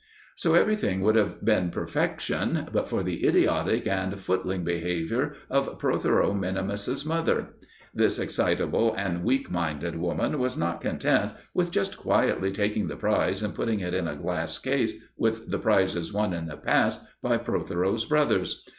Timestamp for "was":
10.39-10.57